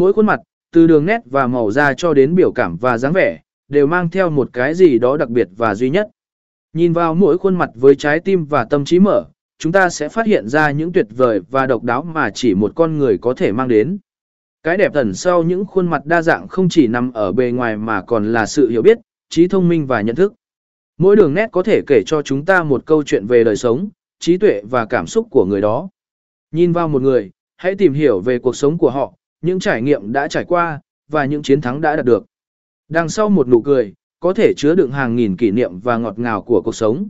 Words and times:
Mỗi 0.00 0.12
khuôn 0.12 0.26
mặt, 0.26 0.40
từ 0.72 0.86
đường 0.86 1.06
nét 1.06 1.20
và 1.24 1.46
màu 1.46 1.70
da 1.70 1.94
cho 1.94 2.14
đến 2.14 2.34
biểu 2.34 2.52
cảm 2.52 2.76
và 2.76 2.98
dáng 2.98 3.12
vẻ, 3.12 3.40
đều 3.68 3.86
mang 3.86 4.10
theo 4.10 4.30
một 4.30 4.50
cái 4.52 4.74
gì 4.74 4.98
đó 4.98 5.16
đặc 5.16 5.28
biệt 5.28 5.48
và 5.56 5.74
duy 5.74 5.90
nhất. 5.90 6.08
Nhìn 6.72 6.92
vào 6.92 7.14
mỗi 7.14 7.38
khuôn 7.38 7.54
mặt 7.54 7.70
với 7.74 7.94
trái 7.94 8.20
tim 8.20 8.44
và 8.44 8.64
tâm 8.64 8.84
trí 8.84 8.98
mở, 8.98 9.24
chúng 9.58 9.72
ta 9.72 9.90
sẽ 9.90 10.08
phát 10.08 10.26
hiện 10.26 10.48
ra 10.48 10.70
những 10.70 10.92
tuyệt 10.92 11.06
vời 11.16 11.40
và 11.50 11.66
độc 11.66 11.82
đáo 11.82 12.02
mà 12.02 12.30
chỉ 12.30 12.54
một 12.54 12.72
con 12.74 12.98
người 12.98 13.18
có 13.18 13.34
thể 13.34 13.52
mang 13.52 13.68
đến. 13.68 13.98
Cái 14.62 14.76
đẹp 14.76 14.92
ẩn 14.92 15.14
sau 15.14 15.42
những 15.42 15.64
khuôn 15.64 15.88
mặt 15.88 16.06
đa 16.06 16.22
dạng 16.22 16.48
không 16.48 16.68
chỉ 16.68 16.86
nằm 16.86 17.12
ở 17.12 17.32
bề 17.32 17.50
ngoài 17.50 17.76
mà 17.76 18.02
còn 18.02 18.32
là 18.32 18.46
sự 18.46 18.68
hiểu 18.68 18.82
biết, 18.82 18.98
trí 19.28 19.48
thông 19.48 19.68
minh 19.68 19.86
và 19.86 20.00
nhận 20.00 20.16
thức. 20.16 20.34
Mỗi 20.98 21.16
đường 21.16 21.34
nét 21.34 21.48
có 21.52 21.62
thể 21.62 21.80
kể 21.86 22.02
cho 22.06 22.22
chúng 22.22 22.44
ta 22.44 22.62
một 22.62 22.86
câu 22.86 23.02
chuyện 23.02 23.26
về 23.26 23.44
đời 23.44 23.56
sống, 23.56 23.88
trí 24.20 24.36
tuệ 24.36 24.62
và 24.70 24.84
cảm 24.84 25.06
xúc 25.06 25.26
của 25.30 25.44
người 25.44 25.60
đó. 25.60 25.88
Nhìn 26.50 26.72
vào 26.72 26.88
một 26.88 27.02
người, 27.02 27.30
hãy 27.56 27.74
tìm 27.74 27.92
hiểu 27.92 28.20
về 28.20 28.38
cuộc 28.38 28.56
sống 28.56 28.78
của 28.78 28.90
họ, 28.90 29.14
những 29.40 29.60
trải 29.60 29.82
nghiệm 29.82 30.12
đã 30.12 30.28
trải 30.28 30.44
qua, 30.44 30.80
và 31.08 31.24
những 31.24 31.42
chiến 31.42 31.60
thắng 31.60 31.80
đã 31.80 31.96
đạt 31.96 32.04
được. 32.04 32.26
Đằng 32.88 33.08
sau 33.08 33.28
một 33.28 33.48
nụ 33.48 33.62
cười, 33.62 33.94
có 34.20 34.32
thể 34.32 34.52
chứa 34.56 34.74
đựng 34.74 34.90
hàng 34.90 35.16
nghìn 35.16 35.36
kỷ 35.36 35.50
niệm 35.50 35.80
và 35.80 35.96
ngọt 35.96 36.18
ngào 36.18 36.42
của 36.42 36.62
cuộc 36.64 36.74
sống. 36.74 37.08